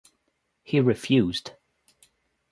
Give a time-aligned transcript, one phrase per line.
[0.63, 1.51] He refused.